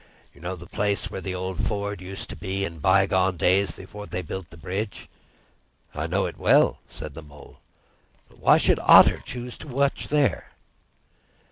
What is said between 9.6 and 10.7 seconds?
watch there?"